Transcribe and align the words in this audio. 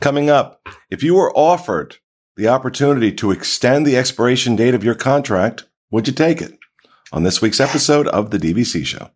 Coming 0.00 0.28
up, 0.28 0.60
if 0.90 1.02
you 1.02 1.14
were 1.14 1.32
offered 1.34 1.96
the 2.36 2.48
opportunity 2.48 3.12
to 3.12 3.30
extend 3.30 3.86
the 3.86 3.96
expiration 3.96 4.56
date 4.56 4.74
of 4.74 4.84
your 4.84 4.94
contract, 4.94 5.64
would 5.90 6.06
you 6.06 6.12
take 6.12 6.42
it? 6.42 6.58
On 7.12 7.22
this 7.22 7.40
week's 7.40 7.60
episode 7.60 8.08
of 8.08 8.30
the 8.30 8.38
DVC 8.38 8.84
Show. 8.84 9.10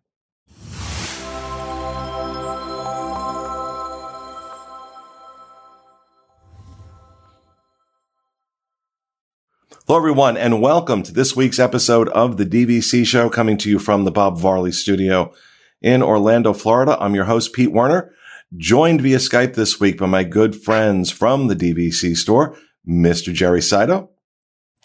Hello, 9.85 9.97
everyone, 9.97 10.37
and 10.37 10.61
welcome 10.61 11.03
to 11.03 11.11
this 11.11 11.35
week's 11.35 11.59
episode 11.59 12.09
of 12.09 12.37
the 12.37 12.45
DVC 12.45 13.05
Show, 13.05 13.29
coming 13.29 13.57
to 13.57 13.69
you 13.69 13.79
from 13.79 14.05
the 14.05 14.11
Bob 14.11 14.39
Varley 14.39 14.71
Studio 14.71 15.33
in 15.81 16.01
Orlando, 16.01 16.53
Florida. 16.53 16.97
I'm 16.99 17.15
your 17.15 17.25
host, 17.25 17.53
Pete 17.53 17.71
Werner, 17.71 18.13
joined 18.57 19.01
via 19.01 19.17
Skype 19.17 19.53
this 19.55 19.79
week 19.79 19.97
by 19.97 20.05
my 20.07 20.23
good 20.23 20.55
friends 20.55 21.11
from 21.11 21.47
the 21.47 21.55
DVC 21.55 22.15
store, 22.15 22.57
Mr. 22.87 23.33
Jerry 23.33 23.61
Saito. 23.61 24.09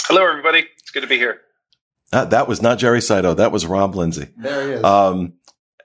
Hello, 0.03 0.27
everybody. 0.29 0.67
It's 0.79 0.91
good 0.91 1.01
to 1.03 1.07
be 1.07 1.17
here. 1.17 1.41
Uh, 2.13 2.25
that 2.27 2.47
was 2.47 2.61
not 2.63 2.79
Jerry 2.79 3.01
Saito. 3.01 3.35
That 3.35 3.53
was 3.53 3.67
Rob 3.67 3.95
Lindsay. 3.95 4.29
There 4.37 4.67
he 4.69 4.73
is. 4.75 4.85
Um, 4.85 5.35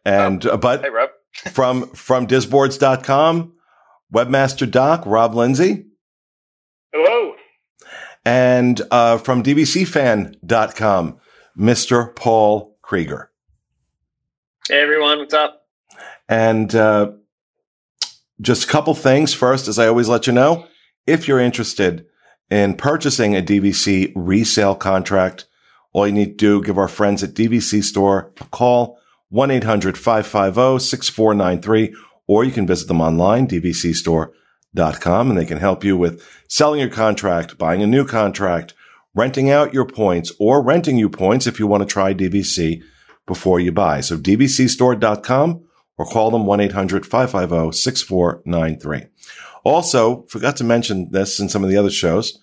and, 0.06 0.46
Oh. 0.46 0.52
uh, 0.52 0.58
but 0.58 0.82
Hey, 0.82 0.90
Rob. 0.90 1.10
from, 1.52 1.88
from 1.92 2.28
disboards.com, 2.28 3.54
webmaster 4.14 4.70
doc, 4.70 5.04
Rob 5.06 5.34
Lindsay. 5.36 5.86
Hello. 6.94 7.36
and 8.26 8.82
uh, 8.92 9.18
from 9.20 9.42
dvcfan.com, 9.44 11.20
Mr. 11.58 12.16
Paul 12.16 12.78
Krieger. 12.82 13.32
Hey, 14.68 14.82
everyone. 14.82 15.20
What's 15.20 15.34
up? 15.34 15.62
And 16.28 16.74
uh, 16.76 17.12
just 18.42 18.66
a 18.66 18.68
couple 18.68 18.94
things. 18.94 19.34
First, 19.34 19.68
as 19.68 19.80
I 19.80 19.88
always 19.88 20.08
let 20.08 20.28
you 20.28 20.34
know, 20.34 20.68
if 21.06 21.28
you're 21.28 21.40
interested 21.40 22.06
in 22.50 22.76
purchasing 22.76 23.36
a 23.36 23.42
DVC 23.42 24.14
resale 24.16 24.76
contract, 24.76 25.46
all 25.92 26.08
you 26.08 26.14
need 26.14 26.38
to 26.38 26.60
do, 26.60 26.64
give 26.64 26.78
our 26.78 26.88
friends 26.88 27.24
at 27.24 27.34
DVC 27.34 27.84
Store 27.84 28.32
a 28.40 28.46
call, 28.46 29.00
1-800-550-6493, 29.34 31.94
or 32.28 32.44
you 32.44 32.52
can 32.52 32.68
visit 32.68 32.88
them 32.88 33.02
online, 33.02 33.48
dvcstore.com, 33.48 35.30
and 35.30 35.38
they 35.38 35.46
can 35.46 35.58
help 35.58 35.84
you 35.84 35.98
with 35.98 36.24
selling 36.48 36.80
your 36.80 36.90
contract, 36.90 37.58
buying 37.58 37.82
a 37.82 37.88
new 37.88 38.06
contract, 38.06 38.76
renting 39.16 39.50
out 39.50 39.74
your 39.74 39.86
points, 39.86 40.32
or 40.40 40.62
renting 40.62 40.98
you 40.98 41.10
points 41.10 41.48
if 41.48 41.60
you 41.60 41.68
want 41.68 41.82
to 41.82 41.88
try 41.88 42.14
DVC 42.14 42.84
before 43.26 43.60
you 43.60 43.72
buy. 43.72 44.02
So 44.02 44.18
dvcstore.com 44.18 45.64
or 46.00 46.06
call 46.06 46.32
them 46.32 46.46
1-800-550-6493. 46.46 49.10
Also, 49.66 50.24
forgot 50.30 50.56
to 50.58 50.64
mention 50.64 51.12
this 51.12 51.40
in 51.40 51.50
some 51.50 51.64
of 51.64 51.70
the 51.70 51.78
other 51.78 51.92
shows. 51.92 52.40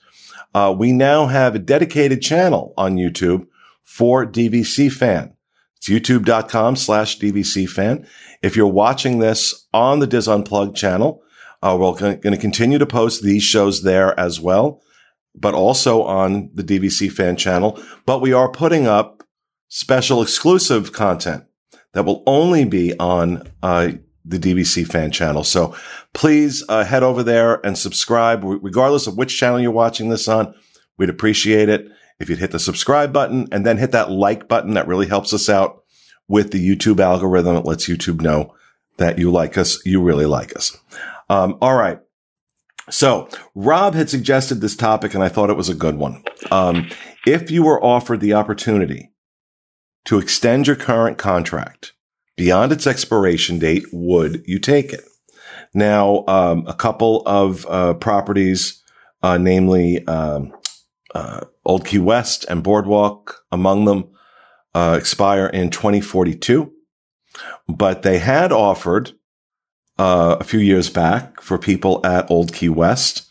Uh, 0.54 0.72
we 0.78 0.92
now 0.92 1.26
have 1.26 1.54
a 1.54 1.58
dedicated 1.58 2.20
channel 2.20 2.74
on 2.76 2.96
YouTube 2.96 3.46
for 3.82 4.26
DVC 4.26 4.92
fan. 4.92 5.32
It's 5.78 5.88
youtube.com 5.88 6.76
slash 6.76 7.18
DVC 7.18 7.66
fan. 7.68 8.06
If 8.42 8.56
you're 8.56 8.66
watching 8.66 9.20
this 9.20 9.66
on 9.72 10.00
the 10.00 10.06
DIS 10.06 10.28
Unplugged 10.28 10.76
channel, 10.76 11.22
uh, 11.62 11.78
we're 11.80 11.94
going 11.94 12.20
to 12.20 12.36
continue 12.36 12.76
to 12.78 12.86
post 12.86 13.22
these 13.22 13.42
shows 13.42 13.82
there 13.82 14.20
as 14.20 14.38
well, 14.38 14.82
but 15.34 15.54
also 15.54 16.02
on 16.02 16.50
the 16.52 16.62
DVC 16.62 17.10
fan 17.10 17.36
channel. 17.36 17.82
But 18.04 18.20
we 18.20 18.34
are 18.34 18.50
putting 18.50 18.86
up 18.86 19.22
special 19.68 20.20
exclusive 20.20 20.92
content 20.92 21.46
that 21.96 22.04
will 22.04 22.22
only 22.26 22.66
be 22.66 22.94
on 22.98 23.42
uh, 23.62 23.92
the 24.22 24.38
DVC 24.38 24.86
fan 24.86 25.10
channel. 25.10 25.42
So 25.42 25.74
please 26.12 26.62
uh, 26.68 26.84
head 26.84 27.02
over 27.02 27.22
there 27.22 27.64
and 27.64 27.78
subscribe, 27.78 28.42
regardless 28.44 29.06
of 29.06 29.16
which 29.16 29.38
channel 29.38 29.60
you're 29.60 29.70
watching 29.70 30.10
this 30.10 30.28
on. 30.28 30.54
We'd 30.98 31.08
appreciate 31.08 31.70
it 31.70 31.88
if 32.20 32.28
you'd 32.28 32.38
hit 32.38 32.50
the 32.50 32.58
subscribe 32.58 33.14
button 33.14 33.48
and 33.50 33.64
then 33.64 33.78
hit 33.78 33.92
that 33.92 34.10
like 34.10 34.46
button. 34.46 34.74
That 34.74 34.86
really 34.86 35.06
helps 35.06 35.32
us 35.32 35.48
out 35.48 35.84
with 36.28 36.50
the 36.50 36.68
YouTube 36.68 37.00
algorithm. 37.00 37.56
It 37.56 37.64
lets 37.64 37.88
YouTube 37.88 38.20
know 38.20 38.54
that 38.98 39.18
you 39.18 39.30
like 39.30 39.56
us. 39.56 39.84
You 39.86 40.02
really 40.02 40.26
like 40.26 40.54
us. 40.54 40.76
Um, 41.30 41.56
all 41.62 41.76
right. 41.76 42.00
So 42.90 43.30
Rob 43.54 43.94
had 43.94 44.10
suggested 44.10 44.56
this 44.56 44.76
topic 44.76 45.14
and 45.14 45.24
I 45.24 45.30
thought 45.30 45.48
it 45.48 45.56
was 45.56 45.70
a 45.70 45.74
good 45.74 45.96
one. 45.96 46.22
Um, 46.50 46.90
if 47.26 47.50
you 47.50 47.62
were 47.62 47.82
offered 47.82 48.20
the 48.20 48.34
opportunity 48.34 49.12
to 50.06 50.18
extend 50.18 50.66
your 50.66 50.76
current 50.76 51.18
contract 51.18 51.92
beyond 52.36 52.72
its 52.72 52.86
expiration 52.86 53.58
date, 53.58 53.84
would 53.92 54.42
you 54.46 54.58
take 54.58 54.92
it? 54.92 55.04
Now, 55.74 56.24
um, 56.26 56.64
a 56.66 56.74
couple 56.74 57.22
of 57.26 57.66
uh, 57.68 57.94
properties, 57.94 58.82
uh, 59.22 59.36
namely 59.38 60.06
um, 60.06 60.54
uh, 61.14 61.42
Old 61.64 61.84
Key 61.84 61.98
West 61.98 62.46
and 62.48 62.62
Boardwalk, 62.62 63.44
among 63.50 63.84
them, 63.84 64.08
uh, 64.74 64.96
expire 64.98 65.46
in 65.46 65.70
2042. 65.70 66.72
But 67.68 68.02
they 68.02 68.18
had 68.18 68.52
offered 68.52 69.12
uh, 69.98 70.36
a 70.40 70.44
few 70.44 70.60
years 70.60 70.90
back 70.90 71.40
for 71.40 71.58
people 71.58 72.04
at 72.06 72.30
Old 72.30 72.52
Key 72.52 72.68
West 72.68 73.26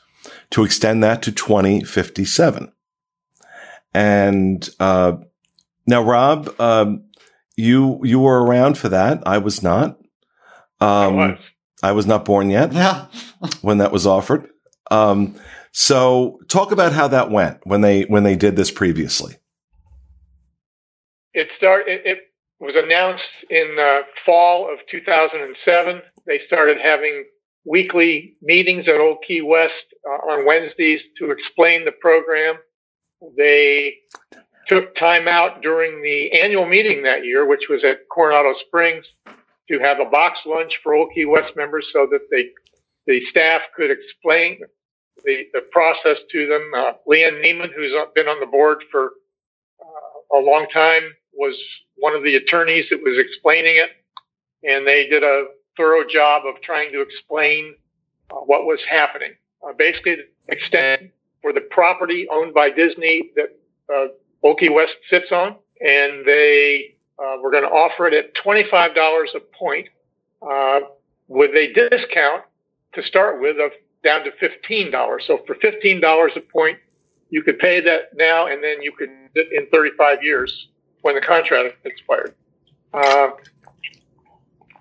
to 0.51 0.63
extend 0.63 1.03
that 1.03 1.21
to 1.23 1.31
2057. 1.31 2.71
And 3.93 4.69
uh, 4.79 5.17
now, 5.87 6.03
Rob, 6.03 6.53
um, 6.59 7.05
you 7.55 7.99
you 8.03 8.19
were 8.19 8.43
around 8.43 8.77
for 8.77 8.89
that. 8.89 9.23
I 9.25 9.37
was 9.37 9.63
not. 9.63 9.97
Um, 10.79 10.89
I 10.89 11.07
was. 11.07 11.39
I 11.83 11.91
was 11.91 12.05
not 12.07 12.25
born 12.25 12.49
yet 12.49 12.73
yeah. 12.73 13.07
when 13.61 13.77
that 13.77 13.91
was 13.91 14.07
offered. 14.07 14.49
Um, 14.89 15.35
so, 15.71 16.39
talk 16.47 16.71
about 16.71 16.93
how 16.93 17.07
that 17.09 17.29
went 17.29 17.59
when 17.65 17.81
they 17.81 18.03
when 18.03 18.23
they 18.23 18.35
did 18.35 18.55
this 18.55 18.71
previously. 18.71 19.35
it 21.35 21.49
start 21.57 21.83
it, 21.87 22.01
it 22.05 22.19
was 22.59 22.75
announced 22.75 23.23
in 23.49 23.75
the 23.75 24.01
fall 24.25 24.71
of 24.71 24.79
2007 24.89 26.01
they 26.25 26.39
started 26.47 26.77
having 26.81 27.25
weekly 27.65 28.37
meetings 28.41 28.87
at 28.87 28.99
old 28.99 29.17
key 29.27 29.41
west 29.41 29.73
uh, 30.07 30.31
on 30.31 30.45
wednesdays 30.45 31.01
to 31.19 31.31
explain 31.31 31.83
the 31.83 31.91
program 31.91 32.55
they 33.37 33.95
took 34.67 34.95
time 34.95 35.27
out 35.27 35.61
during 35.61 36.01
the 36.01 36.31
annual 36.31 36.65
meeting 36.65 37.03
that 37.03 37.25
year 37.25 37.45
which 37.45 37.67
was 37.69 37.83
at 37.83 38.07
coronado 38.09 38.53
springs 38.67 39.05
to 39.67 39.79
have 39.79 39.99
a 39.99 40.09
box 40.09 40.39
lunch 40.45 40.79
for 40.83 40.93
old 40.93 41.09
key 41.13 41.25
west 41.25 41.53
members 41.55 41.87
so 41.91 42.07
that 42.11 42.21
they 42.31 42.49
the 43.07 43.21
staff 43.29 43.61
could 43.75 43.91
explain 43.91 44.59
the, 45.23 45.43
the 45.53 45.61
process 45.71 46.17
to 46.31 46.47
them 46.47 46.71
uh, 46.75 46.93
leanne 47.07 47.43
neiman 47.43 47.71
who's 47.75 47.93
been 48.13 48.27
on 48.27 48.39
the 48.39 48.45
board 48.45 48.83
for 48.91 49.11
uh, 49.81 50.37
a 50.37 50.39
long 50.39 50.67
time 50.73 51.03
was 51.35 51.55
one 51.97 52.15
of 52.15 52.23
the 52.23 52.35
attorneys 52.35 52.85
that 52.89 53.01
was 53.01 53.17
explaining 53.17 53.77
it, 53.77 53.89
and 54.63 54.87
they 54.87 55.07
did 55.07 55.23
a 55.23 55.45
thorough 55.77 56.07
job 56.07 56.43
of 56.45 56.61
trying 56.61 56.91
to 56.91 57.01
explain 57.01 57.75
uh, 58.31 58.35
what 58.35 58.65
was 58.65 58.79
happening. 58.89 59.33
Uh, 59.67 59.73
basically, 59.77 60.17
extend 60.47 61.11
for 61.41 61.53
the 61.53 61.61
property 61.61 62.27
owned 62.31 62.53
by 62.53 62.69
Disney 62.69 63.31
that 63.35 63.49
Key 64.53 64.69
West 64.69 64.93
sits 65.09 65.31
on, 65.31 65.55
and 65.81 66.25
they 66.25 66.95
uh, 67.17 67.37
were 67.41 67.49
going 67.49 67.63
to 67.63 67.69
offer 67.69 68.07
it 68.07 68.13
at 68.13 68.35
$25 68.35 69.25
a 69.35 69.39
point 69.57 69.87
uh, 70.41 70.81
with 71.27 71.51
a 71.55 71.73
discount 71.73 72.43
to 72.93 73.01
start 73.03 73.41
with 73.41 73.57
of 73.59 73.71
down 74.03 74.23
to 74.23 74.31
$15. 74.31 75.17
So 75.25 75.39
for 75.47 75.55
$15 75.55 76.35
a 76.35 76.41
point, 76.41 76.77
you 77.29 77.41
could 77.41 77.57
pay 77.57 77.81
that 77.81 78.15
now, 78.15 78.47
and 78.47 78.63
then 78.63 78.81
you 78.81 78.91
could 78.91 79.09
in 79.35 79.67
35 79.71 80.19
years 80.21 80.67
when 81.01 81.15
the 81.15 81.21
contract 81.21 81.75
expired. 81.85 82.35
Uh, 82.93 83.29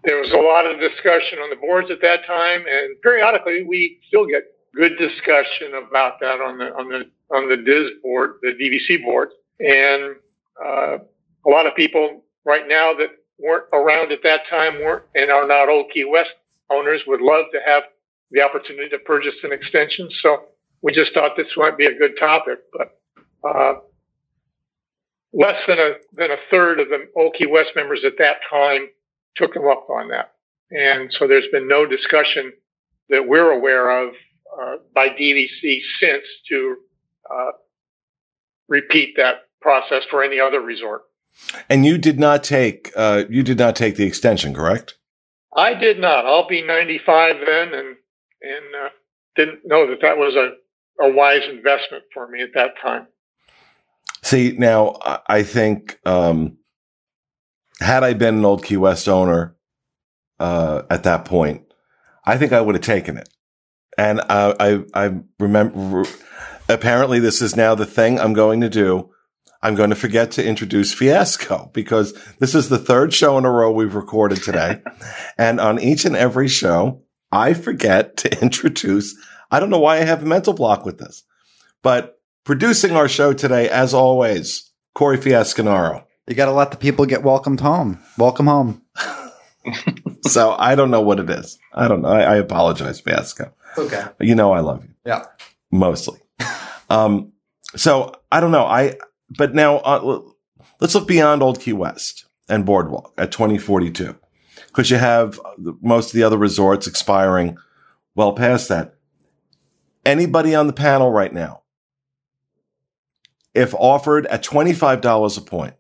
there 0.05 0.19
was 0.19 0.31
a 0.31 0.37
lot 0.37 0.67
of 0.67 0.79
discussion 0.79 1.39
on 1.39 1.51
the 1.51 1.57
boards 1.57 1.91
at 1.91 2.01
that 2.03 2.27
time, 2.27 2.65
and 2.71 3.01
periodically 3.01 3.63
we 3.63 3.99
still 4.07 4.27
get 4.27 4.43
good 4.75 4.99
discussion 4.99 5.75
about 5.89 6.21
that 6.21 6.41
on 6.41 6.59
the 6.59 6.67
on 6.75 6.89
the 6.89 7.11
on 7.35 7.49
the 7.49 7.57
DIS 7.57 7.93
board, 8.03 8.35
the 8.43 8.53
DVC 8.53 9.03
board, 9.03 9.31
and 9.61 10.17
uh, 10.65 10.99
a 11.47 11.49
lot 11.49 11.67
of 11.67 11.75
people 11.75 12.23
right 12.45 12.67
now 12.69 12.95
that 12.95 13.09
weren't 13.39 13.65
around 13.73 14.13
at 14.13 14.23
that 14.23 14.43
time 14.49 14.75
weren't 14.83 15.05
and 15.15 15.31
are 15.31 15.47
not 15.47 15.69
Old 15.69 15.87
Key 15.93 16.05
West 16.05 16.31
owners 16.71 17.03
would 17.07 17.21
love 17.21 17.47
to 17.53 17.61
have 17.67 17.85
the 18.31 18.43
opportunity 18.43 18.89
to 18.89 18.99
purchase 18.99 19.35
an 19.43 19.53
extension. 19.53 20.09
So 20.23 20.45
we 20.83 20.93
just 20.93 21.13
thought 21.15 21.33
this 21.37 21.47
might 21.57 21.77
be 21.77 21.87
a 21.87 21.99
good 21.99 22.17
topic, 22.19 22.59
but. 22.73 22.99
Uh, 23.47 23.75
less 25.35 25.61
than 25.67 25.79
a 25.79 25.95
than 26.15 26.31
a 26.31 26.37
third 26.51 26.81
of 26.81 26.89
the 26.89 27.09
Old 27.17 27.35
Key 27.35 27.47
West 27.47 27.71
members 27.77 28.01
at 28.07 28.17
that 28.19 28.37
time 28.49 28.89
took 29.37 29.53
them 29.53 29.67
up 29.67 29.89
on 29.91 30.09
that, 30.09 30.33
and 30.71 31.13
so 31.19 31.27
there's 31.27 31.49
been 31.53 31.69
no 31.69 31.85
discussion 31.85 32.53
that 33.11 33.27
we're 33.27 33.51
aware 33.51 34.07
of 34.07 34.15
uh, 34.59 34.77
by 34.95 35.09
DVC 35.09 35.81
since 36.01 36.25
to 36.49 36.77
uh, 37.31 37.51
repeat 38.69 39.15
that 39.17 39.43
process 39.61 40.03
for 40.11 40.23
any 40.23 40.41
other 40.41 40.61
resort. 40.61 41.03
And 41.69 41.85
you 41.85 41.99
did 41.99 42.19
not 42.19 42.45
take 42.45 42.93
uh, 42.97 43.25
you 43.29 43.43
did 43.43 43.59
not 43.59 43.75
take 43.75 43.97
the 43.97 44.05
extension, 44.05 44.55
correct? 44.55 44.95
I 45.57 45.75
did 45.75 45.99
not. 45.99 46.27
I'll 46.27 46.49
be 46.49 46.63
95 46.63 47.37
then, 47.45 47.75
and 47.75 47.97
and 48.43 48.75
uh, 48.85 48.89
didn't 49.37 49.61
know 49.65 49.89
that 49.89 50.01
that 50.03 50.17
was 50.17 50.35
a, 50.35 51.05
a 51.05 51.13
wise 51.13 51.43
investment 51.51 52.05
for 52.13 52.29
me 52.29 52.43
at 52.43 52.51
that 52.55 52.75
time. 52.81 53.07
See, 54.23 54.55
now 54.57 54.97
I 55.27 55.43
think 55.43 55.99
um, 56.07 56.59
had 57.81 58.05
I 58.05 58.15
been 58.15 58.39
an 58.39 58.45
old 58.45 58.65
Key 58.65 58.77
West 58.77 59.09
owner 59.09 59.57
uh, 60.39 60.83
at 60.89 61.03
that 61.03 61.25
point, 61.25 61.65
I 62.25 62.39
think 62.39 62.53
I 62.53 62.61
would 62.61 62.75
have 62.75 62.85
taken 62.85 63.17
it. 63.17 63.29
And 63.99 64.21
uh, 64.21 64.55
I, 64.59 64.85
I 64.95 65.15
remember. 65.39 66.05
Apparently, 66.69 67.19
this 67.19 67.43
is 67.43 67.57
now 67.57 67.75
the 67.75 67.87
thing 67.87 68.19
I'm 68.19 68.33
going 68.33 68.61
to 68.63 68.71
do. 68.71 69.11
I'm 69.63 69.75
going 69.75 69.91
to 69.91 69.97
forget 69.97 70.31
to 70.33 70.45
introduce 70.45 70.93
Fiasco 70.93 71.71
because 71.73 72.15
this 72.39 72.55
is 72.55 72.69
the 72.69 72.79
third 72.79 73.13
show 73.13 73.39
in 73.39 73.45
a 73.45 73.51
row 73.51 73.71
we've 73.71 73.95
recorded 73.95 74.43
today, 74.43 74.83
and 75.39 75.61
on 75.61 75.81
each 75.81 76.05
and 76.05 76.17
every 76.17 76.49
show, 76.49 77.03
I 77.33 77.55
forget 77.55 78.17
to 78.19 78.43
introduce. 78.43 79.15
I 79.51 79.61
don't 79.61 79.71
know 79.71 79.81
why 79.81 79.97
I 79.97 80.05
have 80.05 80.23
a 80.23 80.27
mental 80.27 80.53
block 80.53 80.85
with 80.85 80.99
this, 80.99 81.23
but 81.83 82.21
producing 82.45 82.93
our 82.93 83.09
show 83.09 83.33
today, 83.33 83.69
as 83.69 83.95
always, 83.95 84.71
Corey 84.95 85.19
Fiascanaro. 85.19 86.05
You 86.27 86.35
got 86.35 86.47
to 86.47 86.53
let 86.53 86.71
the 86.71 86.77
people 86.79 87.05
get 87.05 87.23
welcomed 87.23 87.61
home. 87.61 88.03
Welcome 88.17 88.47
home. 88.47 88.83
so 90.23 90.57
I 90.59 90.75
don't 90.75 90.91
know 90.91 91.03
what 91.03 91.21
it 91.21 91.29
is. 91.29 91.59
I 91.75 91.89
don't 91.89 92.01
know. 92.01 92.09
I, 92.09 92.23
I 92.23 92.37
apologize, 92.37 93.01
Fiasco. 93.01 93.53
Okay. 93.77 94.05
You 94.21 94.35
know 94.35 94.53
I 94.53 94.61
love 94.61 94.85
you. 94.85 94.95
Yeah. 95.05 95.25
Mostly. 95.71 96.21
Um, 96.91 97.33
so 97.77 98.15
I 98.31 98.41
don't 98.41 98.51
know. 98.51 98.65
I, 98.65 98.97
but 99.31 99.55
now 99.55 99.77
uh, 99.79 100.21
let's 100.81 100.95
look 100.95 101.09
beyond 101.09 101.43
Old 101.43 101.61
Key 101.61 101.73
West 101.73 102.27
and 102.49 102.67
Boardwalk 102.67 103.13
at 103.17 103.33
2042 103.33 104.17
because 104.67 104.91
you 104.91 104.97
have 104.97 105.41
most 105.81 106.09
of 106.09 106.13
the 106.13 106.23
other 106.23 106.39
resorts 106.39 106.87
expiring 106.87 107.57
well 108.15 108.33
past 108.33 108.69
that. 108.69 108.95
Anybody 110.05 110.55
on 110.55 110.67
the 110.67 110.73
panel 110.73 111.11
right 111.11 111.33
now, 111.33 111.63
if 113.55 113.73
offered 113.75 114.27
at 114.27 114.43
$25 114.43 115.39
a 115.39 115.41
point 115.41 115.75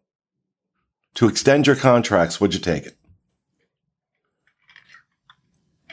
to 1.14 1.28
extend 1.28 1.66
your 1.66 1.76
contracts, 1.76 2.40
would 2.40 2.54
you 2.54 2.60
take 2.60 2.86
it? 2.86 2.96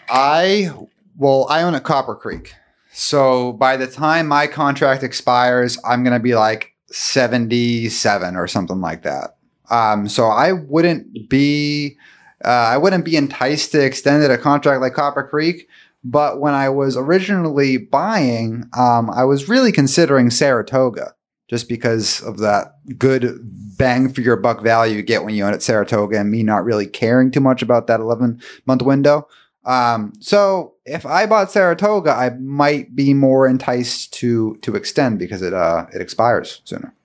I 0.10 0.72
well, 1.18 1.48
I 1.50 1.64
own 1.64 1.76
a 1.76 1.80
Copper 1.80 2.16
Creek. 2.16 2.54
So 2.92 3.54
by 3.54 3.78
the 3.78 3.88
time 3.88 4.28
my 4.28 4.48
contract 4.48 5.04
expires, 5.04 5.78
I'm 5.86 6.04
going 6.04 6.14
to 6.14 6.20
be 6.20 6.36
like 6.36 6.76
77 6.88 8.36
or 8.36 8.48
something 8.48 8.82
like 8.82 9.04
that. 9.04 9.38
Um, 9.70 10.10
so 10.10 10.28
I 10.28 10.52
wouldn't 10.52 11.30
be 11.30 11.98
uh, 12.44 12.50
I 12.50 12.78
wouldn't 12.78 13.06
be 13.06 13.16
enticed 13.16 13.72
to 13.72 13.84
extend 13.84 14.24
a 14.24 14.38
contract 14.38 14.82
like 14.82 14.94
Copper 14.94 15.24
Creek. 15.24 15.68
But 16.04 16.40
when 16.40 16.54
I 16.54 16.70
was 16.70 16.98
originally 16.98 17.78
buying, 17.78 18.66
um, 18.76 19.10
I 19.12 19.24
was 19.24 19.48
really 19.48 19.72
considering 19.72 20.32
Saratoga 20.32 21.14
just 21.48 21.70
because 21.70 22.22
of 22.22 22.40
that 22.40 22.78
good 22.98 23.40
bang 23.78 24.12
for 24.12 24.22
your 24.22 24.38
buck 24.38 24.62
value 24.62 24.96
you 24.96 25.04
get 25.04 25.24
when 25.24 25.36
you 25.36 25.44
own 25.44 25.54
at 25.54 25.62
Saratoga 25.62 26.20
and 26.20 26.32
me 26.32 26.44
not 26.44 26.64
really 26.64 26.88
caring 26.88 27.30
too 27.30 27.42
much 27.42 27.62
about 27.62 27.88
that 27.88 28.00
11 28.00 28.42
month 28.66 28.82
window. 28.82 29.28
Um, 29.64 30.14
so 30.20 30.76
if 30.86 31.06
I 31.06 31.26
bought 31.28 31.52
Saratoga, 31.52 32.12
I 32.12 32.32
might 32.32 32.96
be 32.96 33.14
more 33.14 33.48
enticed 33.48 34.14
to 34.16 34.58
to 34.64 34.76
extend 34.76 35.20
because 35.20 35.42
it 35.42 35.54
uh 35.54 35.86
it 35.94 36.02
expires 36.02 36.62
sooner. 36.66 36.96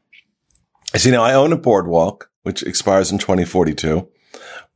See, 0.94 1.10
now 1.10 1.22
I 1.22 1.34
own 1.34 1.52
a 1.52 1.58
boardwalk 1.58 2.30
which 2.42 2.62
expires 2.62 3.10
in 3.10 3.18
2042, 3.18 4.08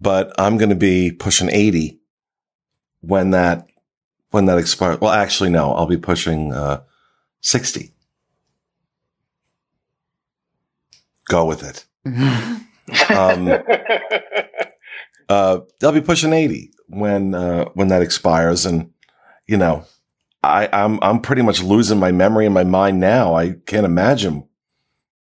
but 0.01 0.33
I'm 0.39 0.59
going 0.59 0.71
to 0.71 0.75
be 0.75 1.13
pushing 1.13 1.49
80 1.49 2.01
when 3.01 3.31
that 3.31 3.69
when 4.31 4.47
that 4.47 4.59
expires. 4.59 5.01
Well, 5.01 5.13
actually, 5.13 5.51
no, 5.51 5.73
I'll 5.73 5.87
be 5.87 5.97
pushing 5.97 6.53
uh, 6.53 6.83
60. 7.41 7.93
Go 11.29 11.47
with 11.47 11.63
it. 11.63 11.87
um, 13.17 13.49
uh, 15.29 15.61
they'll 15.79 15.93
be 15.93 16.01
pushing 16.01 16.33
80 16.33 16.73
when 16.91 17.35
uh, 17.35 17.67
when 17.75 17.89
that 17.89 18.03
expires, 18.03 18.67
and 18.67 18.91
you 19.47 19.57
know, 19.57 19.85
I, 20.43 20.69
I'm 20.73 20.99
I'm 21.03 21.21
pretty 21.21 21.43
much 21.43 21.63
losing 21.63 21.99
my 21.99 22.13
memory 22.13 22.47
in 22.47 22.53
my 22.53 22.65
mind 22.65 23.01
now. 23.01 23.35
I 23.35 23.55
can't 23.67 23.87
imagine, 23.87 24.49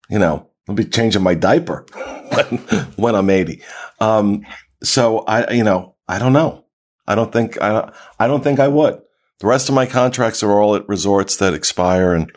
you 0.09 0.19
know, 0.19 0.49
I'll 0.67 0.75
be 0.75 0.85
changing 0.85 1.23
my 1.23 1.35
diaper 1.35 1.85
when, 2.29 2.57
when 2.95 3.15
I'm 3.15 3.29
80. 3.29 3.61
Um, 3.99 4.45
so 4.83 5.19
I, 5.19 5.51
you 5.51 5.63
know, 5.63 5.95
I 6.07 6.19
don't 6.19 6.33
know. 6.33 6.65
I 7.07 7.15
don't 7.15 7.31
think 7.31 7.61
I 7.61 7.91
I 8.19 8.27
don't 8.27 8.43
think 8.43 8.59
I 8.59 8.67
would. 8.67 9.01
The 9.39 9.47
rest 9.47 9.69
of 9.69 9.75
my 9.75 9.85
contracts 9.85 10.43
are 10.43 10.61
all 10.61 10.75
at 10.75 10.87
resorts 10.87 11.37
that 11.37 11.53
expire 11.53 12.15
in, 12.15 12.27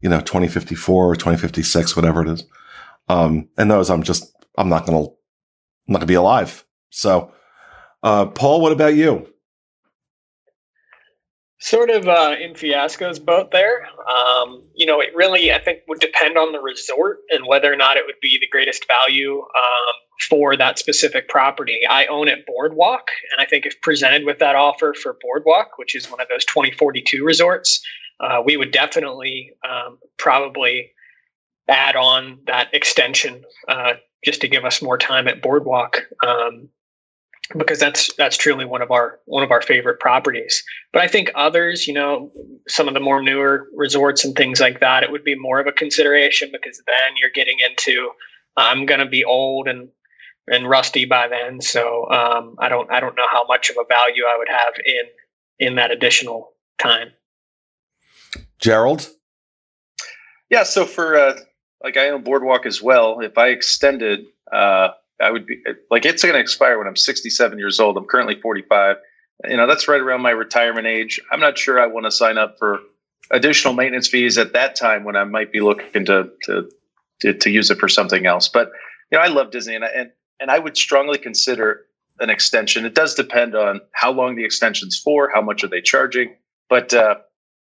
you 0.00 0.08
know, 0.08 0.20
2054 0.20 1.12
or 1.12 1.14
2056, 1.14 1.94
whatever 1.94 2.22
it 2.22 2.28
is. 2.28 2.44
Um, 3.08 3.48
and 3.56 3.70
those 3.70 3.90
I'm 3.90 4.02
just 4.02 4.32
I'm 4.58 4.68
not 4.68 4.86
gonna 4.86 5.04
I'm 5.04 5.12
not 5.88 5.98
gonna 6.00 6.06
be 6.06 6.14
alive. 6.14 6.64
So, 6.90 7.32
uh, 8.02 8.26
Paul, 8.26 8.60
what 8.60 8.72
about 8.72 8.94
you? 8.94 9.26
Sort 11.62 11.90
of 11.90 12.08
uh, 12.08 12.36
in 12.40 12.54
Fiasco's 12.54 13.18
boat 13.18 13.50
there. 13.50 13.86
Um, 14.08 14.62
you 14.74 14.86
know, 14.86 15.00
it 15.00 15.14
really, 15.14 15.52
I 15.52 15.58
think, 15.58 15.80
would 15.88 16.00
depend 16.00 16.38
on 16.38 16.52
the 16.52 16.60
resort 16.60 17.18
and 17.28 17.46
whether 17.46 17.70
or 17.70 17.76
not 17.76 17.98
it 17.98 18.04
would 18.06 18.20
be 18.22 18.38
the 18.40 18.48
greatest 18.48 18.86
value 18.86 19.40
um, 19.40 19.94
for 20.30 20.56
that 20.56 20.78
specific 20.78 21.28
property. 21.28 21.80
I 21.88 22.06
own 22.06 22.28
it 22.28 22.46
Boardwalk, 22.46 23.08
and 23.30 23.44
I 23.44 23.48
think 23.48 23.66
if 23.66 23.78
presented 23.82 24.24
with 24.24 24.38
that 24.38 24.56
offer 24.56 24.94
for 24.94 25.18
Boardwalk, 25.20 25.76
which 25.76 25.94
is 25.94 26.10
one 26.10 26.20
of 26.20 26.28
those 26.28 26.46
2042 26.46 27.22
resorts, 27.24 27.82
uh, 28.20 28.40
we 28.42 28.56
would 28.56 28.70
definitely 28.70 29.50
um, 29.62 29.98
probably 30.18 30.92
add 31.68 31.94
on 31.94 32.38
that 32.46 32.72
extension 32.72 33.42
uh, 33.68 33.92
just 34.24 34.40
to 34.40 34.48
give 34.48 34.64
us 34.64 34.80
more 34.80 34.96
time 34.96 35.28
at 35.28 35.42
Boardwalk. 35.42 36.02
Um, 36.26 36.70
because 37.56 37.78
that's 37.78 38.12
that's 38.16 38.36
truly 38.36 38.64
one 38.64 38.82
of 38.82 38.90
our 38.90 39.18
one 39.26 39.42
of 39.42 39.50
our 39.50 39.62
favorite 39.62 40.00
properties. 40.00 40.62
But 40.92 41.02
I 41.02 41.08
think 41.08 41.30
others, 41.34 41.86
you 41.86 41.94
know, 41.94 42.30
some 42.68 42.88
of 42.88 42.94
the 42.94 43.00
more 43.00 43.22
newer 43.22 43.68
resorts 43.74 44.24
and 44.24 44.36
things 44.36 44.60
like 44.60 44.80
that, 44.80 45.02
it 45.02 45.10
would 45.10 45.24
be 45.24 45.36
more 45.36 45.60
of 45.60 45.66
a 45.66 45.72
consideration 45.72 46.50
because 46.52 46.82
then 46.86 47.16
you're 47.20 47.30
getting 47.30 47.58
into 47.60 48.10
I'm 48.56 48.86
going 48.86 49.00
to 49.00 49.06
be 49.06 49.24
old 49.24 49.68
and 49.68 49.88
and 50.48 50.68
rusty 50.68 51.04
by 51.04 51.28
then, 51.28 51.60
so 51.60 52.10
um, 52.10 52.56
I 52.58 52.68
don't 52.68 52.90
I 52.90 53.00
don't 53.00 53.16
know 53.16 53.28
how 53.30 53.44
much 53.46 53.70
of 53.70 53.76
a 53.76 53.84
value 53.88 54.24
I 54.24 54.36
would 54.38 54.48
have 54.48 54.74
in 54.84 55.68
in 55.68 55.76
that 55.76 55.90
additional 55.90 56.52
time. 56.78 57.08
Gerald, 58.58 59.08
yeah. 60.48 60.64
So 60.64 60.84
for 60.84 61.16
uh, 61.16 61.38
like 61.82 61.96
I 61.96 62.10
own 62.10 62.22
Boardwalk 62.22 62.66
as 62.66 62.80
well. 62.80 63.20
If 63.20 63.38
I 63.38 63.48
extended. 63.48 64.20
Uh, 64.52 64.88
I 65.22 65.30
would 65.30 65.46
be 65.46 65.62
like 65.90 66.04
it's 66.04 66.22
going 66.22 66.34
to 66.34 66.40
expire 66.40 66.78
when 66.78 66.86
I'm 66.86 66.96
67 66.96 67.58
years 67.58 67.80
old. 67.80 67.96
I'm 67.96 68.06
currently 68.06 68.40
45. 68.40 68.96
You 69.48 69.56
know, 69.56 69.66
that's 69.66 69.88
right 69.88 70.00
around 70.00 70.22
my 70.22 70.30
retirement 70.30 70.86
age. 70.86 71.20
I'm 71.32 71.40
not 71.40 71.58
sure 71.58 71.80
I 71.80 71.86
want 71.86 72.04
to 72.04 72.10
sign 72.10 72.38
up 72.38 72.58
for 72.58 72.80
additional 73.30 73.74
maintenance 73.74 74.08
fees 74.08 74.38
at 74.38 74.52
that 74.52 74.76
time 74.76 75.04
when 75.04 75.16
I 75.16 75.24
might 75.24 75.52
be 75.52 75.60
looking 75.60 76.04
to 76.06 76.30
to 76.44 76.70
to, 77.20 77.34
to 77.34 77.50
use 77.50 77.70
it 77.70 77.78
for 77.78 77.88
something 77.88 78.26
else. 78.26 78.48
But 78.48 78.70
you 79.10 79.18
know, 79.18 79.24
I 79.24 79.28
love 79.28 79.50
Disney, 79.50 79.74
and 79.74 79.84
I, 79.84 79.88
and 79.88 80.10
and 80.40 80.50
I 80.50 80.58
would 80.58 80.76
strongly 80.76 81.18
consider 81.18 81.82
an 82.18 82.30
extension. 82.30 82.84
It 82.84 82.94
does 82.94 83.14
depend 83.14 83.54
on 83.54 83.80
how 83.92 84.12
long 84.12 84.36
the 84.36 84.44
extension's 84.44 84.98
for, 84.98 85.30
how 85.32 85.40
much 85.40 85.64
are 85.64 85.68
they 85.68 85.80
charging. 85.80 86.34
But 86.68 86.92
uh, 86.92 87.16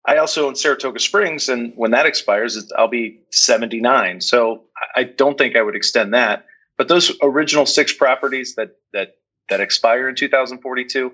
I 0.05 0.17
also 0.17 0.47
own 0.47 0.55
Saratoga 0.55 0.99
Springs, 0.99 1.47
and 1.49 1.73
when 1.75 1.91
that 1.91 2.05
expires, 2.05 2.71
I'll 2.77 2.89
be 2.89 3.21
79. 3.31 4.21
So 4.21 4.63
I 4.95 5.03
don't 5.03 5.37
think 5.37 5.55
I 5.55 5.61
would 5.61 5.75
extend 5.75 6.13
that. 6.13 6.45
But 6.77 6.87
those 6.87 7.11
original 7.21 7.65
six 7.65 7.93
properties 7.93 8.55
that 8.55 8.75
that 8.93 9.15
that 9.49 9.61
expire 9.61 10.09
in 10.09 10.15
2042, 10.15 11.11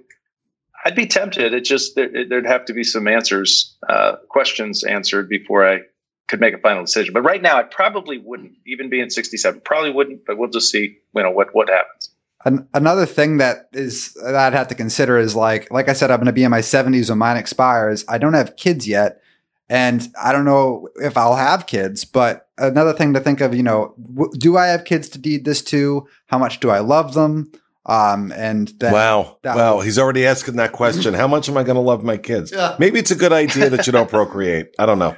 I'd 0.85 0.95
be 0.95 1.07
tempted. 1.07 1.53
It 1.53 1.65
just 1.65 1.95
there, 1.95 2.09
would 2.29 2.45
have 2.45 2.65
to 2.65 2.73
be 2.73 2.83
some 2.83 3.07
answers, 3.07 3.75
uh, 3.87 4.17
questions 4.29 4.83
answered 4.83 5.27
before 5.27 5.67
I 5.67 5.81
could 6.27 6.39
make 6.39 6.53
a 6.53 6.59
final 6.59 6.83
decision. 6.83 7.13
But 7.13 7.23
right 7.23 7.41
now, 7.41 7.57
I 7.57 7.63
probably 7.63 8.19
wouldn't, 8.19 8.53
even 8.65 8.89
being 8.89 9.09
67, 9.09 9.61
probably 9.65 9.91
wouldn't. 9.91 10.25
But 10.25 10.37
we'll 10.37 10.49
just 10.49 10.71
see, 10.71 10.97
you 11.15 11.23
know, 11.23 11.31
what 11.31 11.53
what 11.53 11.69
happens. 11.69 12.11
An- 12.45 12.67
another 12.73 13.05
thing 13.05 13.37
that 13.37 13.67
is 13.73 14.13
that 14.13 14.35
I'd 14.35 14.53
have 14.53 14.69
to 14.69 14.75
consider 14.75 15.17
is 15.17 15.35
like, 15.35 15.69
like 15.71 15.89
I 15.89 15.93
said, 15.93 16.09
I'm 16.11 16.17
going 16.17 16.27
to 16.27 16.33
be 16.33 16.43
in 16.43 16.51
my 16.51 16.61
70s 16.61 17.09
when 17.09 17.17
mine 17.17 17.35
expires. 17.35 18.05
I 18.07 18.17
don't 18.17 18.33
have 18.33 18.55
kids 18.55 18.87
yet, 18.87 19.21
and 19.69 20.07
I 20.21 20.31
don't 20.31 20.45
know 20.45 20.89
if 20.95 21.15
I'll 21.15 21.35
have 21.35 21.67
kids, 21.67 22.03
but 22.03 22.47
another 22.57 22.93
thing 22.93 23.13
to 23.13 23.19
think 23.19 23.39
of, 23.41 23.53
you 23.53 23.63
know, 23.63 23.93
w- 24.13 24.31
do 24.37 24.57
I 24.57 24.67
have 24.67 24.83
kids 24.83 25.09
to 25.09 25.19
deed 25.19 25.45
this 25.45 25.61
to? 25.65 26.07
How 26.27 26.37
much 26.39 26.59
do 26.59 26.69
I 26.69 26.79
love 26.79 27.13
them? 27.13 27.51
Um, 27.85 28.31
and 28.33 28.67
then 28.79 28.93
wow, 28.93 29.37
wow, 29.43 29.79
he's 29.79 29.97
already 29.97 30.25
asking 30.25 30.57
that 30.57 30.73
question. 30.73 31.13
How 31.13 31.27
much 31.27 31.49
am 31.49 31.57
I 31.57 31.63
going 31.63 31.75
to 31.75 31.81
love 31.81 32.03
my 32.03 32.17
kids? 32.17 32.51
Yeah. 32.51 32.75
Maybe 32.77 32.99
it's 32.99 33.11
a 33.11 33.15
good 33.15 33.33
idea 33.33 33.69
that 33.69 33.87
you 33.87 33.93
don't 33.93 34.09
procreate. 34.17 34.75
I 34.77 34.85
don't 34.85 34.99
know. 34.99 35.15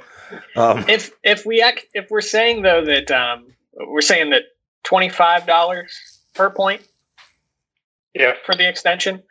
Um, 0.56 0.84
if 0.88 1.12
if 1.22 1.44
we 1.44 1.60
act, 1.60 1.84
if 1.92 2.10
we're 2.10 2.22
saying 2.22 2.62
though 2.62 2.84
that 2.84 3.10
um, 3.10 3.48
we're 3.88 4.00
saying 4.00 4.30
that 4.30 4.44
twenty 4.84 5.10
five 5.10 5.46
dollars 5.46 6.20
per 6.34 6.48
point, 6.48 6.82
yeah, 8.14 8.34
for 8.46 8.54
the 8.54 8.66
extension. 8.68 9.22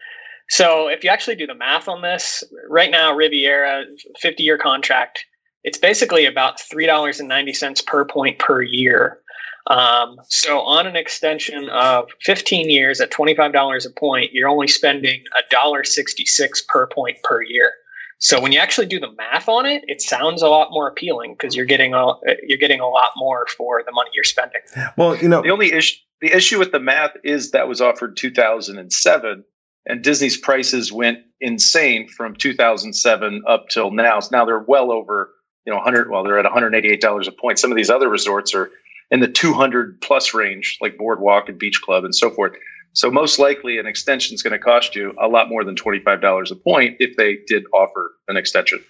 So 0.52 0.90
if 0.90 1.06
you 1.06 1.10
actually 1.10 1.38
do 1.38 1.48
the 1.48 1.56
math 1.56 1.88
on 1.88 2.02
this, 2.02 2.44
right 2.70 2.92
now 2.92 3.16
Riviera 3.16 3.86
50 4.20 4.44
year 4.44 4.58
contract, 4.58 5.26
it's 5.64 5.78
basically 5.78 6.26
about 6.26 6.60
three 6.60 6.86
dollars 6.86 7.22
and 7.22 7.30
ninety 7.30 7.54
cents 7.54 7.82
per 7.82 8.04
point 8.04 8.38
per 8.38 8.62
year. 8.62 9.20
Um, 9.68 10.18
so 10.28 10.60
on 10.60 10.88
an 10.88 10.98
extension 10.98 11.70
of 11.70 12.10
15 12.24 12.70
years 12.70 13.00
at 13.00 13.12
$25 13.12 13.86
a 13.86 13.90
point, 13.92 14.32
you're 14.34 14.50
only 14.50 14.68
spending 14.68 15.24
$1.66 15.54 16.68
per 16.68 16.88
point 16.88 17.18
per 17.24 17.44
year. 17.44 17.72
So 18.18 18.42
when 18.42 18.52
you 18.52 18.60
actually 18.60 18.88
do 18.88 19.00
the 19.00 19.12
math 19.14 19.48
on 19.48 19.66
it, 19.66 19.84
it 19.88 20.02
sounds 20.02 20.42
a 20.42 20.50
lot 20.50 20.70
more 20.72 20.90
appealing 20.90 21.36
because 21.36 21.56
you're 21.56 21.66
getting 21.66 21.94
a 21.94 22.16
you're 22.44 22.58
getting 22.58 22.82
a 22.82 22.90
lot 22.90 23.12
more 23.16 23.46
for 23.56 23.84
the 23.86 23.94
money 23.94 24.10
you're 24.14 24.26
spending. 24.26 24.62
Well, 24.98 25.16
you 25.16 25.30
know, 25.30 25.42
the 25.42 25.52
only 25.52 25.72
issue 25.72 25.96
the 26.20 26.36
issue 26.36 26.60
with 26.60 26.74
the 26.74 26.80
math 26.82 27.12
is 27.24 27.52
that 27.52 27.70
was 27.70 27.80
offered 27.80 28.18
2007 28.18 29.46
and 29.86 30.04
Disney's 30.04 30.38
prices 30.38 30.92
went 30.92 31.20
insane 31.40 32.08
from 32.08 32.36
2007 32.36 33.44
up 33.48 33.70
till 33.70 33.92
now. 33.92 34.20
So 34.20 34.30
now 34.32 34.46
they're 34.46 34.60
well 34.60 34.92
over, 34.92 35.32
you 35.66 35.72
know, 35.72 35.78
100 35.78 36.10
well 36.10 36.24
they're 36.24 36.40
at 36.40 36.46
$188 36.46 37.28
a 37.28 37.32
point. 37.32 37.60
Some 37.60 37.72
of 37.72 37.78
these 37.78 37.90
other 37.90 38.10
resorts 38.10 38.54
are 38.54 38.72
in 39.10 39.20
the 39.20 39.28
200 39.28 40.02
plus 40.02 40.34
range 40.34 40.78
like 40.82 40.98
Boardwalk 40.98 41.50
and 41.50 41.58
Beach 41.58 41.82
Club 41.82 42.06
and 42.06 42.16
so 42.16 42.30
forth. 42.30 42.54
So 42.94 43.10
most 43.10 43.40
likely 43.40 43.78
an 43.78 43.86
extension 43.86 44.36
is 44.36 44.44
going 44.44 44.52
to 44.52 44.60
cost 44.60 44.96
you 44.96 45.14
a 45.22 45.28
lot 45.28 45.50
more 45.50 45.64
than 45.64 45.76
$25 45.76 46.52
a 46.52 46.56
point 46.56 46.98
if 47.00 47.16
they 47.16 47.40
did 47.48 47.64
offer 47.74 48.12
an 48.28 48.38
extension. 48.38 48.84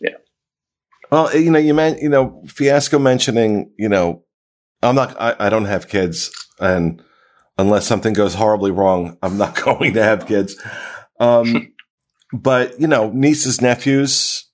Yeah. 0.00 0.16
Well, 1.10 1.34
you 1.36 1.50
know, 1.50 1.58
you 1.58 1.74
meant, 1.74 2.00
you 2.00 2.08
know, 2.08 2.42
Fiasco 2.46 2.98
mentioning, 2.98 3.70
you 3.78 3.88
know, 3.88 4.24
I'm 4.82 4.94
not, 4.94 5.20
I, 5.20 5.36
I 5.38 5.50
don't 5.50 5.66
have 5.66 5.88
kids 5.88 6.30
and 6.58 7.02
unless 7.58 7.86
something 7.86 8.12
goes 8.12 8.34
horribly 8.34 8.70
wrong, 8.70 9.18
I'm 9.22 9.38
not 9.38 9.54
going 9.64 9.94
to 9.94 10.02
have 10.02 10.26
kids. 10.26 10.60
Um, 11.20 11.72
but 12.32 12.80
you 12.80 12.86
know, 12.86 13.10
nieces, 13.10 13.60
nephews 13.60 14.48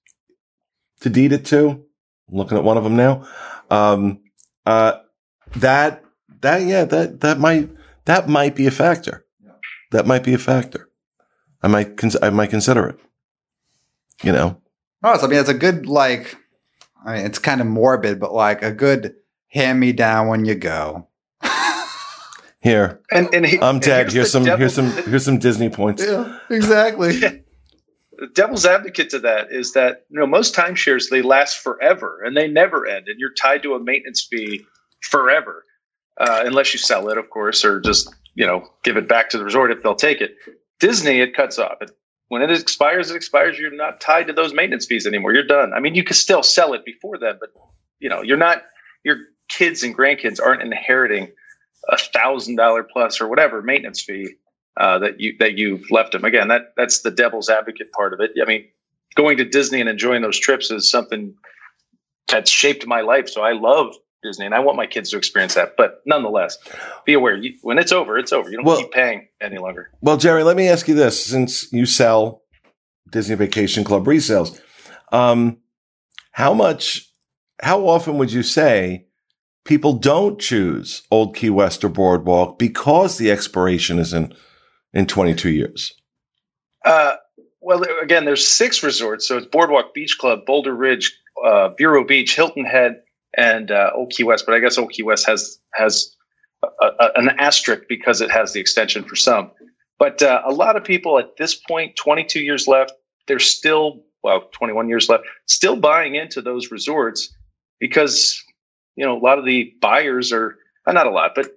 to 1.00 1.10
deed 1.10 1.32
it 1.32 1.44
to. 1.46 1.68
I'm 1.70 2.36
looking 2.36 2.58
at 2.58 2.64
one 2.64 2.76
of 2.76 2.84
them 2.84 2.96
now. 2.96 3.26
Um, 3.70 4.20
uh, 4.66 4.98
that, 5.56 6.04
that, 6.40 6.62
yeah, 6.62 6.84
that, 6.84 7.20
that 7.20 7.38
might, 7.38 7.70
that 8.04 8.28
might 8.28 8.54
be 8.54 8.66
a 8.66 8.70
factor. 8.70 9.24
That 9.90 10.06
might 10.06 10.22
be 10.22 10.34
a 10.34 10.38
factor. 10.38 10.88
I 11.62 11.68
might, 11.68 11.96
cons- 11.96 12.16
I 12.22 12.30
might 12.30 12.50
consider 12.50 12.86
it. 12.88 12.98
You 14.22 14.32
know. 14.32 14.60
Oh, 15.02 15.16
so, 15.16 15.26
I 15.26 15.30
mean, 15.30 15.40
it's 15.40 15.48
a 15.48 15.54
good 15.54 15.86
like. 15.86 16.36
I 17.04 17.16
mean, 17.16 17.26
it's 17.26 17.38
kind 17.38 17.62
of 17.62 17.66
morbid, 17.66 18.20
but 18.20 18.34
like 18.34 18.62
a 18.62 18.70
good 18.70 19.14
hand 19.48 19.80
me 19.80 19.92
down 19.92 20.28
when 20.28 20.44
you 20.44 20.54
go. 20.54 21.08
Here, 22.62 23.00
and, 23.10 23.34
and 23.34 23.46
he, 23.46 23.58
I'm 23.58 23.78
dead. 23.78 24.06
And 24.06 24.12
here's 24.12 24.30
some 24.30 24.44
devil, 24.44 24.58
here's 24.58 24.74
some 24.74 24.90
here's 24.90 25.24
some 25.24 25.38
Disney 25.38 25.70
points. 25.70 26.04
Yeah, 26.04 26.38
exactly. 26.50 27.18
the 28.20 28.26
devil's 28.34 28.66
advocate 28.66 29.08
to 29.10 29.18
that 29.20 29.50
is 29.50 29.72
that 29.72 30.04
you 30.10 30.20
know 30.20 30.26
most 30.26 30.54
timeshares 30.54 31.08
they 31.08 31.22
last 31.22 31.58
forever 31.58 32.22
and 32.22 32.36
they 32.36 32.46
never 32.48 32.86
end, 32.86 33.08
and 33.08 33.18
you're 33.18 33.32
tied 33.32 33.62
to 33.62 33.74
a 33.74 33.80
maintenance 33.80 34.26
fee 34.30 34.62
forever 35.00 35.64
uh, 36.18 36.42
unless 36.44 36.74
you 36.74 36.78
sell 36.78 37.08
it, 37.08 37.16
of 37.16 37.30
course, 37.30 37.64
or 37.64 37.80
just 37.80 38.14
you 38.34 38.46
know 38.46 38.68
give 38.84 38.98
it 38.98 39.08
back 39.08 39.30
to 39.30 39.38
the 39.38 39.44
resort 39.44 39.72
if 39.72 39.82
they'll 39.82 39.94
take 39.94 40.20
it. 40.20 40.36
Disney, 40.80 41.20
it 41.20 41.34
cuts 41.34 41.58
off. 41.58 41.78
It, 41.80 41.90
when 42.28 42.42
it 42.42 42.50
expires, 42.50 43.10
it 43.10 43.16
expires. 43.16 43.58
You're 43.58 43.74
not 43.74 44.02
tied 44.02 44.26
to 44.26 44.34
those 44.34 44.52
maintenance 44.52 44.84
fees 44.84 45.06
anymore. 45.06 45.32
You're 45.32 45.46
done. 45.46 45.72
I 45.72 45.80
mean, 45.80 45.94
you 45.94 46.04
can 46.04 46.14
still 46.14 46.42
sell 46.42 46.74
it 46.74 46.84
before 46.84 47.16
then, 47.18 47.38
but 47.40 47.50
you 48.00 48.10
know, 48.10 48.20
you're 48.20 48.36
not. 48.36 48.64
Your 49.02 49.16
kids 49.48 49.82
and 49.82 49.96
grandkids 49.96 50.40
aren't 50.42 50.60
inheriting 50.60 51.28
a 51.88 51.96
thousand 51.96 52.56
dollar 52.56 52.82
plus 52.82 53.20
or 53.20 53.28
whatever 53.28 53.62
maintenance 53.62 54.00
fee 54.00 54.34
uh, 54.76 54.98
that 54.98 55.20
you 55.20 55.36
that 55.38 55.58
you've 55.58 55.90
left 55.90 56.12
them. 56.12 56.24
Again, 56.24 56.48
that 56.48 56.74
that's 56.76 57.00
the 57.00 57.10
devil's 57.10 57.48
advocate 57.48 57.92
part 57.92 58.12
of 58.12 58.20
it. 58.20 58.32
I 58.40 58.46
mean, 58.46 58.66
going 59.14 59.38
to 59.38 59.44
Disney 59.44 59.80
and 59.80 59.88
enjoying 59.88 60.22
those 60.22 60.38
trips 60.38 60.70
is 60.70 60.90
something 60.90 61.34
that's 62.28 62.50
shaped 62.50 62.86
my 62.86 63.00
life. 63.00 63.28
So 63.28 63.42
I 63.42 63.52
love 63.52 63.94
Disney, 64.22 64.46
and 64.46 64.54
I 64.54 64.60
want 64.60 64.76
my 64.76 64.86
kids 64.86 65.10
to 65.10 65.16
experience 65.16 65.54
that. 65.54 65.76
But 65.76 66.02
nonetheless, 66.06 66.58
be 67.04 67.14
aware 67.14 67.36
you, 67.36 67.54
when 67.62 67.78
it's 67.78 67.92
over, 67.92 68.18
it's 68.18 68.32
over. 68.32 68.50
You 68.50 68.58
don't 68.58 68.66
well, 68.66 68.78
keep 68.78 68.92
paying 68.92 69.28
any 69.40 69.58
longer. 69.58 69.90
Well, 70.00 70.16
Jerry, 70.16 70.44
let 70.44 70.56
me 70.56 70.68
ask 70.68 70.88
you 70.88 70.94
this: 70.94 71.24
since 71.24 71.72
you 71.72 71.86
sell 71.86 72.42
Disney 73.10 73.34
Vacation 73.34 73.84
Club 73.84 74.04
resales, 74.06 74.60
um, 75.12 75.58
how 76.32 76.54
much, 76.54 77.10
how 77.62 77.86
often 77.86 78.18
would 78.18 78.32
you 78.32 78.42
say 78.42 79.06
people 79.64 79.94
don't 79.94 80.40
choose 80.40 81.02
Old 81.10 81.34
Key 81.36 81.50
West 81.50 81.84
or 81.84 81.88
Boardwalk 81.88 82.58
because 82.58 83.18
the 83.18 83.30
expiration 83.30 83.98
is 83.98 84.12
in 84.12 84.34
in 84.92 85.06
22 85.06 85.50
years? 85.50 85.92
Uh, 86.84 87.16
well, 87.60 87.84
again, 88.02 88.24
there's 88.24 88.46
six 88.46 88.82
resorts, 88.82 89.28
so 89.28 89.36
it's 89.36 89.46
Boardwalk 89.46 89.94
Beach 89.94 90.16
Club, 90.18 90.40
Boulder 90.46 90.74
Ridge, 90.74 91.16
uh, 91.44 91.68
Vero 91.70 92.04
Beach, 92.04 92.34
Hilton 92.34 92.64
Head, 92.64 93.02
and 93.36 93.70
uh, 93.70 93.90
Old 93.94 94.10
Key 94.10 94.24
West. 94.24 94.46
But 94.46 94.54
I 94.54 94.60
guess 94.60 94.78
Old 94.78 94.90
Key 94.90 95.02
West 95.02 95.26
has 95.26 95.58
has 95.74 96.14
a, 96.62 96.66
a, 96.86 97.10
an 97.16 97.30
asterisk 97.38 97.82
because 97.88 98.20
it 98.20 98.30
has 98.30 98.52
the 98.52 98.60
extension 98.60 99.04
for 99.04 99.16
some. 99.16 99.50
But 99.98 100.22
uh, 100.22 100.42
a 100.46 100.52
lot 100.52 100.76
of 100.76 100.84
people 100.84 101.18
at 101.18 101.36
this 101.36 101.54
point, 101.54 101.96
22 101.96 102.40
years 102.40 102.66
left, 102.66 102.92
they're 103.26 103.38
still 103.38 104.02
well, 104.22 104.48
21 104.52 104.88
years 104.88 105.08
left, 105.08 105.24
still 105.46 105.76
buying 105.76 106.14
into 106.14 106.42
those 106.42 106.70
resorts 106.70 107.34
because 107.78 108.42
you 108.96 109.04
know 109.04 109.16
a 109.16 109.20
lot 109.20 109.38
of 109.38 109.44
the 109.44 109.74
buyers 109.80 110.32
are 110.32 110.56
uh, 110.86 110.92
not 110.92 111.06
a 111.06 111.10
lot, 111.10 111.32
but 111.34 111.50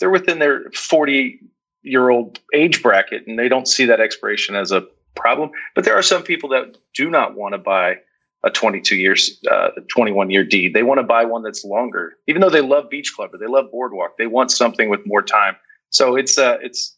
they're 0.00 0.10
within 0.10 0.38
their 0.38 0.70
40 0.72 1.40
year 1.82 2.10
old 2.10 2.40
age 2.52 2.82
bracket, 2.82 3.26
and 3.26 3.38
they 3.38 3.48
don't 3.48 3.68
see 3.68 3.84
that 3.86 4.00
expiration 4.00 4.54
as 4.54 4.72
a 4.72 4.86
problem. 5.14 5.50
But 5.74 5.84
there 5.84 5.96
are 5.96 6.02
some 6.02 6.22
people 6.22 6.48
that 6.50 6.76
do 6.94 7.10
not 7.10 7.34
want 7.34 7.54
to 7.54 7.58
buy 7.58 7.98
a 8.42 8.50
22 8.50 8.96
years, 8.96 9.40
uh, 9.50 9.70
21 9.90 10.30
year 10.30 10.44
deed. 10.44 10.74
They 10.74 10.82
want 10.82 10.98
to 10.98 11.04
buy 11.04 11.24
one 11.24 11.42
that's 11.42 11.64
longer, 11.64 12.14
even 12.26 12.42
though 12.42 12.50
they 12.50 12.60
love 12.60 12.90
Beach 12.90 13.12
Club 13.14 13.30
or 13.32 13.38
they 13.38 13.46
love 13.46 13.70
Boardwalk. 13.70 14.18
They 14.18 14.26
want 14.26 14.50
something 14.50 14.90
with 14.90 15.06
more 15.06 15.22
time. 15.22 15.56
So 15.90 16.16
it's 16.16 16.36
uh, 16.38 16.58
it's 16.60 16.96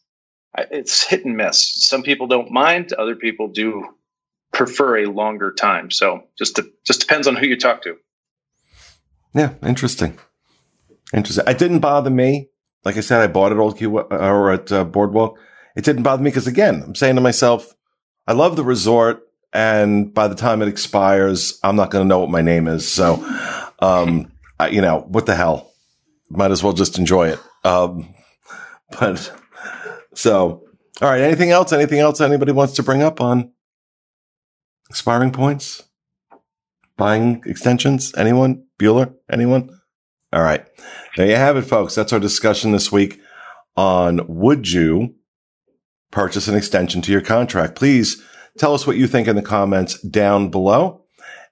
it's 0.71 1.03
hit 1.03 1.25
and 1.25 1.37
miss. 1.37 1.87
Some 1.87 2.03
people 2.03 2.27
don't 2.27 2.51
mind. 2.51 2.93
Other 2.93 3.15
people 3.15 3.47
do 3.47 3.85
prefer 4.53 4.97
a 4.97 5.05
longer 5.05 5.51
time. 5.51 5.91
So 5.91 6.23
just 6.37 6.55
to, 6.55 6.71
just 6.85 7.01
depends 7.01 7.27
on 7.27 7.35
who 7.35 7.45
you 7.45 7.57
talk 7.57 7.83
to. 7.83 7.95
Yeah, 9.37 9.53
interesting. 9.61 10.17
Interesting. 11.13 11.47
It 11.47 11.59
didn't 11.59 11.79
bother 11.79 12.09
me. 12.09 12.49
Like 12.83 12.97
I 12.97 13.01
said, 13.01 13.21
I 13.21 13.27
bought 13.27 13.51
it 13.51 13.59
Old 13.59 13.77
Key 13.77 13.85
or 13.85 14.51
at 14.51 14.71
uh, 14.71 14.83
Boardwalk. 14.83 15.37
It 15.75 15.83
didn't 15.85 16.01
bother 16.01 16.23
me 16.23 16.31
because 16.31 16.47
again, 16.47 16.81
I'm 16.83 16.95
saying 16.95 17.15
to 17.15 17.21
myself, 17.21 17.75
I 18.25 18.33
love 18.33 18.55
the 18.55 18.63
resort 18.63 19.21
and 19.53 20.11
by 20.11 20.27
the 20.27 20.35
time 20.35 20.63
it 20.63 20.67
expires, 20.67 21.59
I'm 21.63 21.75
not 21.75 21.91
going 21.91 22.03
to 22.03 22.07
know 22.07 22.19
what 22.19 22.31
my 22.31 22.41
name 22.41 22.67
is. 22.67 22.91
So, 22.91 23.15
um, 23.79 24.31
I, 24.59 24.69
you 24.69 24.81
know, 24.81 25.01
what 25.07 25.27
the 25.27 25.35
hell? 25.35 25.71
Might 26.29 26.51
as 26.51 26.63
well 26.63 26.73
just 26.73 26.97
enjoy 26.97 27.29
it. 27.29 27.39
Um, 27.63 28.13
but 28.99 29.31
so, 30.15 30.63
all 30.99 31.09
right. 31.09 31.21
Anything 31.21 31.51
else? 31.51 31.71
Anything 31.71 31.99
else 31.99 32.21
anybody 32.21 32.53
wants 32.53 32.73
to 32.73 32.83
bring 32.83 33.03
up 33.03 33.21
on 33.21 33.51
expiring 34.89 35.31
points? 35.31 35.83
Buying 36.97 37.41
extensions? 37.45 38.13
Anyone? 38.17 38.65
Bueller? 38.79 39.13
Anyone? 39.31 39.69
All 40.33 40.43
right. 40.43 40.65
There 41.15 41.27
you 41.27 41.35
have 41.35 41.57
it, 41.57 41.63
folks. 41.63 41.95
That's 41.95 42.11
our 42.11 42.19
discussion 42.19 42.71
this 42.71 42.91
week 42.91 43.21
on 43.75 44.21
would 44.27 44.69
you 44.69 45.15
purchase 46.11 46.47
an 46.47 46.55
extension 46.55 47.01
to 47.03 47.11
your 47.11 47.21
contract? 47.21 47.75
Please 47.75 48.21
Tell 48.57 48.73
us 48.73 48.87
what 48.87 48.97
you 48.97 49.07
think 49.07 49.27
in 49.27 49.35
the 49.35 49.41
comments 49.41 50.01
down 50.01 50.49
below. 50.49 51.03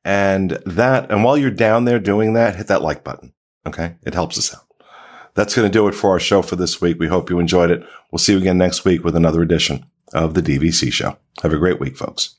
And 0.04 0.52
that, 0.66 1.12
and 1.12 1.24
while 1.24 1.38
you're 1.38 1.52
down 1.52 1.86
there 1.86 2.00
doing 2.00 2.34
that, 2.34 2.56
hit 2.56 2.68
that 2.68 2.82
like 2.82 3.04
button. 3.04 3.34
Okay. 3.66 3.96
It 4.04 4.14
helps 4.14 4.38
us 4.38 4.54
out. 4.54 4.62
That's 5.34 5.56
going 5.56 5.70
to 5.70 5.74
do 5.74 5.88
it 5.88 5.94
for 5.94 6.12
our 6.12 6.20
show 6.20 6.42
for 6.42 6.56
this 6.56 6.80
week. 6.82 6.98
We 7.00 7.08
hope 7.08 7.30
you 7.30 7.40
enjoyed 7.40 7.72
it. 7.72 7.84
We'll 8.12 8.20
see 8.20 8.34
you 8.34 8.40
again 8.40 8.58
next 8.58 8.86
week 8.86 9.04
with 9.04 9.16
another 9.16 9.42
edition 9.42 9.86
of 10.14 10.34
the 10.34 10.42
DVC 10.42 10.92
show. 10.92 11.18
Have 11.42 11.54
a 11.54 11.58
great 11.58 11.80
week, 11.80 11.98
folks. 11.98 12.38